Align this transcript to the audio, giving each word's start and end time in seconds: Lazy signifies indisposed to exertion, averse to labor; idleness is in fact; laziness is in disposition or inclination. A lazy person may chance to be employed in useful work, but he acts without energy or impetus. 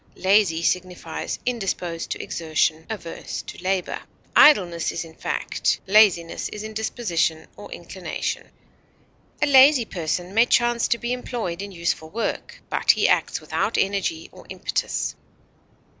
Lazy 0.15 0.63
signifies 0.63 1.37
indisposed 1.45 2.09
to 2.09 2.21
exertion, 2.23 2.87
averse 2.89 3.43
to 3.43 3.61
labor; 3.61 4.01
idleness 4.35 4.91
is 4.91 5.05
in 5.05 5.13
fact; 5.13 5.79
laziness 5.85 6.49
is 6.49 6.63
in 6.63 6.73
disposition 6.73 7.45
or 7.55 7.71
inclination. 7.71 8.49
A 9.43 9.45
lazy 9.45 9.85
person 9.85 10.33
may 10.33 10.47
chance 10.47 10.87
to 10.87 10.97
be 10.97 11.13
employed 11.13 11.61
in 11.61 11.71
useful 11.71 12.09
work, 12.09 12.63
but 12.67 12.89
he 12.89 13.07
acts 13.07 13.39
without 13.39 13.77
energy 13.77 14.27
or 14.31 14.47
impetus. 14.49 15.13